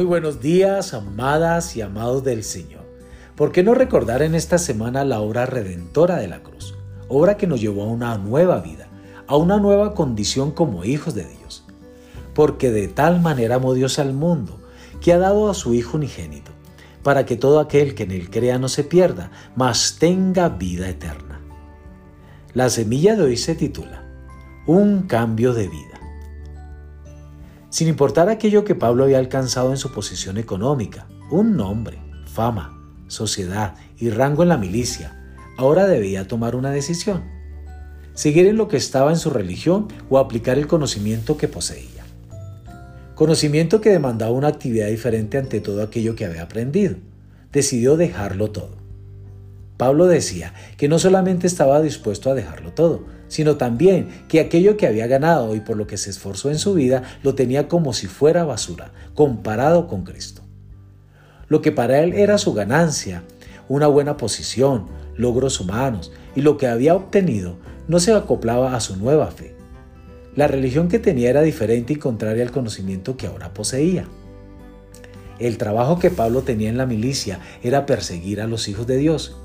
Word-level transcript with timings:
Muy 0.00 0.06
buenos 0.06 0.40
días, 0.40 0.94
amadas 0.94 1.76
y 1.76 1.82
amados 1.82 2.24
del 2.24 2.42
Señor. 2.42 2.86
¿Por 3.36 3.52
qué 3.52 3.62
no 3.62 3.74
recordar 3.74 4.22
en 4.22 4.34
esta 4.34 4.56
semana 4.56 5.04
la 5.04 5.20
obra 5.20 5.44
redentora 5.44 6.16
de 6.16 6.26
la 6.26 6.42
cruz? 6.42 6.74
Obra 7.08 7.36
que 7.36 7.46
nos 7.46 7.60
llevó 7.60 7.82
a 7.82 7.88
una 7.88 8.16
nueva 8.16 8.62
vida, 8.62 8.88
a 9.26 9.36
una 9.36 9.58
nueva 9.58 9.92
condición 9.92 10.52
como 10.52 10.86
hijos 10.86 11.14
de 11.14 11.26
Dios. 11.26 11.66
Porque 12.34 12.70
de 12.70 12.88
tal 12.88 13.20
manera 13.20 13.56
amó 13.56 13.74
Dios 13.74 13.98
al 13.98 14.14
mundo, 14.14 14.58
que 15.02 15.12
ha 15.12 15.18
dado 15.18 15.50
a 15.50 15.54
su 15.54 15.74
Hijo 15.74 15.98
unigénito, 15.98 16.50
para 17.02 17.26
que 17.26 17.36
todo 17.36 17.60
aquel 17.60 17.94
que 17.94 18.04
en 18.04 18.12
él 18.12 18.30
crea 18.30 18.58
no 18.58 18.70
se 18.70 18.84
pierda, 18.84 19.30
mas 19.54 19.98
tenga 19.98 20.48
vida 20.48 20.88
eterna. 20.88 21.42
La 22.54 22.70
semilla 22.70 23.16
de 23.16 23.24
hoy 23.24 23.36
se 23.36 23.54
titula 23.54 24.02
Un 24.66 25.02
cambio 25.02 25.52
de 25.52 25.68
vida. 25.68 25.99
Sin 27.70 27.86
importar 27.86 28.28
aquello 28.28 28.64
que 28.64 28.74
Pablo 28.74 29.04
había 29.04 29.18
alcanzado 29.18 29.70
en 29.70 29.76
su 29.76 29.92
posición 29.92 30.38
económica, 30.38 31.06
un 31.30 31.56
nombre, 31.56 31.98
fama, 32.26 32.76
sociedad 33.06 33.76
y 33.96 34.10
rango 34.10 34.42
en 34.42 34.48
la 34.48 34.58
milicia, 34.58 35.16
ahora 35.56 35.86
debía 35.86 36.26
tomar 36.26 36.56
una 36.56 36.72
decisión. 36.72 37.22
Seguir 38.12 38.46
en 38.46 38.56
lo 38.56 38.66
que 38.66 38.76
estaba 38.76 39.10
en 39.10 39.18
su 39.18 39.30
religión 39.30 39.86
o 40.08 40.18
aplicar 40.18 40.58
el 40.58 40.66
conocimiento 40.66 41.36
que 41.36 41.46
poseía. 41.46 42.04
Conocimiento 43.14 43.80
que 43.80 43.90
demandaba 43.90 44.32
una 44.32 44.48
actividad 44.48 44.88
diferente 44.88 45.38
ante 45.38 45.60
todo 45.60 45.82
aquello 45.82 46.16
que 46.16 46.24
había 46.24 46.42
aprendido. 46.42 46.96
Decidió 47.52 47.96
dejarlo 47.96 48.50
todo. 48.50 48.79
Pablo 49.80 50.08
decía 50.08 50.52
que 50.76 50.88
no 50.88 50.98
solamente 50.98 51.46
estaba 51.46 51.80
dispuesto 51.80 52.30
a 52.30 52.34
dejarlo 52.34 52.74
todo, 52.74 53.06
sino 53.28 53.56
también 53.56 54.10
que 54.28 54.40
aquello 54.40 54.76
que 54.76 54.86
había 54.86 55.06
ganado 55.06 55.56
y 55.56 55.60
por 55.60 55.78
lo 55.78 55.86
que 55.86 55.96
se 55.96 56.10
esforzó 56.10 56.50
en 56.50 56.58
su 56.58 56.74
vida 56.74 57.02
lo 57.22 57.34
tenía 57.34 57.66
como 57.66 57.94
si 57.94 58.06
fuera 58.06 58.44
basura, 58.44 58.92
comparado 59.14 59.86
con 59.86 60.04
Cristo. 60.04 60.42
Lo 61.48 61.62
que 61.62 61.72
para 61.72 62.02
él 62.02 62.12
era 62.12 62.36
su 62.36 62.52
ganancia, 62.52 63.22
una 63.70 63.86
buena 63.86 64.18
posición, 64.18 64.84
logros 65.16 65.60
humanos 65.60 66.12
y 66.36 66.42
lo 66.42 66.58
que 66.58 66.66
había 66.66 66.94
obtenido 66.94 67.56
no 67.88 68.00
se 68.00 68.12
acoplaba 68.12 68.76
a 68.76 68.80
su 68.80 68.96
nueva 68.96 69.30
fe. 69.30 69.54
La 70.36 70.46
religión 70.46 70.88
que 70.88 70.98
tenía 70.98 71.30
era 71.30 71.40
diferente 71.40 71.94
y 71.94 71.96
contraria 71.96 72.42
al 72.42 72.52
conocimiento 72.52 73.16
que 73.16 73.28
ahora 73.28 73.54
poseía. 73.54 74.04
El 75.38 75.56
trabajo 75.56 75.98
que 75.98 76.10
Pablo 76.10 76.42
tenía 76.42 76.68
en 76.68 76.76
la 76.76 76.84
milicia 76.84 77.40
era 77.62 77.86
perseguir 77.86 78.42
a 78.42 78.46
los 78.46 78.68
hijos 78.68 78.86
de 78.86 78.98
Dios 78.98 79.38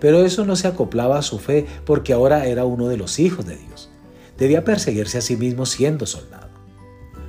pero 0.00 0.24
eso 0.24 0.44
no 0.44 0.56
se 0.56 0.68
acoplaba 0.68 1.18
a 1.18 1.22
su 1.22 1.38
fe 1.38 1.66
porque 1.84 2.12
ahora 2.12 2.46
era 2.46 2.64
uno 2.64 2.88
de 2.88 2.96
los 2.96 3.18
hijos 3.18 3.46
de 3.46 3.56
Dios. 3.56 3.90
Debía 4.36 4.64
perseguirse 4.64 5.18
a 5.18 5.22
sí 5.22 5.36
mismo 5.36 5.66
siendo 5.66 6.06
soldado. 6.06 6.48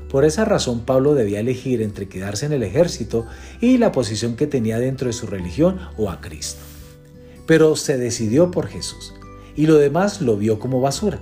Por 0.09 0.25
esa 0.25 0.43
razón 0.43 0.81
Pablo 0.81 1.13
debía 1.13 1.39
elegir 1.39 1.81
entre 1.81 2.09
quedarse 2.09 2.45
en 2.45 2.53
el 2.53 2.63
ejército 2.63 3.27
y 3.61 3.77
la 3.77 3.91
posición 3.91 4.35
que 4.35 4.47
tenía 4.47 4.79
dentro 4.79 5.07
de 5.07 5.13
su 5.13 5.27
religión 5.27 5.79
o 5.97 6.09
a 6.09 6.19
Cristo. 6.19 6.61
Pero 7.45 7.75
se 7.75 7.97
decidió 7.97 8.51
por 8.51 8.67
Jesús 8.67 9.13
y 9.55 9.67
lo 9.67 9.75
demás 9.75 10.21
lo 10.21 10.37
vio 10.37 10.59
como 10.59 10.81
basura. 10.81 11.19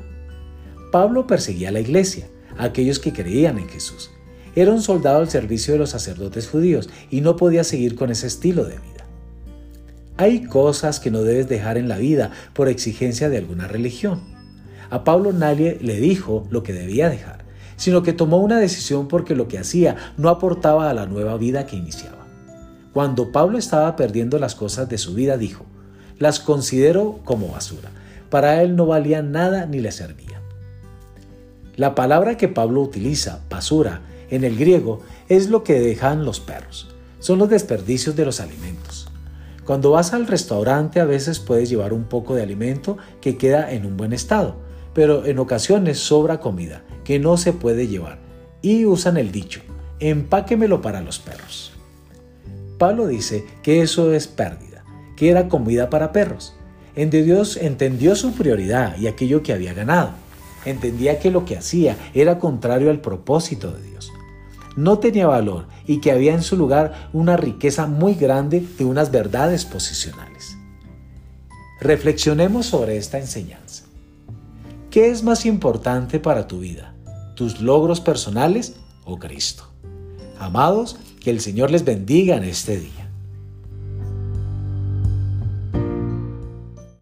Pablo 0.91 1.27
perseguía 1.27 1.69
a 1.69 1.73
la 1.73 1.81
iglesia, 1.81 2.29
a 2.57 2.65
aquellos 2.65 2.99
que 2.99 3.11
creían 3.11 3.57
en 3.57 3.67
Jesús. 3.67 4.11
Era 4.55 4.71
un 4.71 4.81
soldado 4.81 5.19
al 5.19 5.29
servicio 5.29 5.73
de 5.73 5.79
los 5.79 5.89
sacerdotes 5.91 6.47
judíos 6.47 6.89
y 7.09 7.21
no 7.21 7.35
podía 7.35 7.63
seguir 7.63 7.95
con 7.95 8.09
ese 8.09 8.27
estilo 8.27 8.63
de 8.63 8.77
vida. 8.77 8.96
Hay 10.17 10.45
cosas 10.45 10.99
que 10.99 11.11
no 11.11 11.21
debes 11.21 11.47
dejar 11.47 11.77
en 11.77 11.87
la 11.87 11.97
vida 11.97 12.31
por 12.53 12.69
exigencia 12.69 13.29
de 13.29 13.37
alguna 13.37 13.67
religión. 13.67 14.21
A 14.89 15.03
Pablo 15.03 15.31
nadie 15.31 15.77
le 15.79 15.99
dijo 15.99 16.47
lo 16.49 16.63
que 16.63 16.73
debía 16.73 17.09
dejar, 17.09 17.45
sino 17.75 18.01
que 18.01 18.13
tomó 18.13 18.37
una 18.37 18.59
decisión 18.59 19.07
porque 19.07 19.35
lo 19.35 19.47
que 19.47 19.59
hacía 19.59 19.95
no 20.17 20.29
aportaba 20.29 20.89
a 20.89 20.93
la 20.95 21.05
nueva 21.05 21.37
vida 21.37 21.67
que 21.67 21.75
iniciaba. 21.75 22.25
Cuando 22.93 23.31
Pablo 23.31 23.59
estaba 23.59 23.95
perdiendo 23.95 24.39
las 24.39 24.55
cosas 24.55 24.89
de 24.89 24.97
su 24.97 25.13
vida, 25.13 25.37
dijo, 25.37 25.65
las 26.17 26.39
considero 26.39 27.19
como 27.23 27.49
basura. 27.49 27.91
Para 28.31 28.63
él 28.63 28.75
no 28.75 28.87
valían 28.87 29.31
nada 29.31 29.67
ni 29.67 29.79
le 29.79 29.91
servían. 29.91 30.41
La 31.75 31.93
palabra 31.93 32.37
que 32.37 32.47
Pablo 32.47 32.81
utiliza, 32.81 33.41
basura, 33.51 34.01
en 34.31 34.43
el 34.43 34.57
griego, 34.57 35.01
es 35.29 35.49
lo 35.49 35.63
que 35.63 35.79
dejan 35.79 36.25
los 36.25 36.39
perros. 36.39 36.87
Son 37.19 37.37
los 37.37 37.49
desperdicios 37.49 38.15
de 38.15 38.25
los 38.25 38.39
alimentos. 38.39 39.06
Cuando 39.67 39.91
vas 39.91 40.13
al 40.13 40.27
restaurante 40.27 41.01
a 41.01 41.05
veces 41.05 41.39
puedes 41.39 41.67
llevar 41.67 41.91
un 41.91 42.05
poco 42.05 42.33
de 42.33 42.41
alimento 42.41 42.97
que 43.19 43.35
queda 43.35 43.69
en 43.73 43.85
un 43.85 43.97
buen 43.97 44.13
estado, 44.13 44.55
pero 44.93 45.25
en 45.25 45.39
ocasiones 45.39 45.99
sobra 45.99 46.39
comida 46.39 46.85
que 47.03 47.19
no 47.19 47.35
se 47.35 47.51
puede 47.51 47.85
llevar 47.89 48.17
y 48.61 48.85
usan 48.85 49.17
el 49.17 49.33
dicho, 49.33 49.59
empáquemelo 49.99 50.81
para 50.81 51.01
los 51.01 51.19
perros. 51.19 51.73
Pablo 52.77 53.07
dice 53.07 53.43
que 53.61 53.81
eso 53.81 54.13
es 54.13 54.25
pérdida, 54.27 54.85
que 55.17 55.29
era 55.29 55.49
comida 55.49 55.89
para 55.89 56.13
perros. 56.13 56.55
En 56.95 57.09
Dios 57.09 57.57
entendió 57.57 58.15
su 58.15 58.31
prioridad 58.31 58.97
y 58.97 59.07
aquello 59.07 59.43
que 59.43 59.51
había 59.51 59.73
ganado. 59.73 60.11
Entendía 60.63 61.19
que 61.19 61.29
lo 61.29 61.43
que 61.43 61.57
hacía 61.57 61.97
era 62.13 62.39
contrario 62.39 62.89
al 62.89 63.01
propósito 63.01 63.73
de 63.73 63.81
Dios 63.81 64.13
no 64.77 64.99
tenía 64.99 65.27
valor 65.27 65.67
y 65.85 65.99
que 65.99 66.11
había 66.11 66.33
en 66.33 66.43
su 66.43 66.55
lugar 66.55 67.09
una 67.11 67.35
riqueza 67.35 67.87
muy 67.87 68.13
grande 68.13 68.65
de 68.77 68.85
unas 68.85 69.11
verdades 69.11 69.65
posicionales. 69.65 70.57
Reflexionemos 71.81 72.67
sobre 72.67 72.97
esta 72.97 73.19
enseñanza. 73.19 73.83
¿Qué 74.89 75.09
es 75.09 75.23
más 75.23 75.45
importante 75.45 76.19
para 76.19 76.47
tu 76.47 76.59
vida? 76.59 76.95
¿Tus 77.35 77.59
logros 77.59 77.99
personales 77.99 78.77
o 79.03 79.19
Cristo? 79.19 79.65
Amados, 80.39 80.97
que 81.19 81.31
el 81.31 81.41
Señor 81.41 81.71
les 81.71 81.83
bendiga 81.83 82.37
en 82.37 82.43
este 82.43 82.79
día. 82.79 83.06